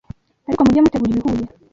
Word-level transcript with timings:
Ariko 0.47 0.61
mujye 0.63 0.81
mutegura 0.83 1.11
ibihuye 1.11 1.45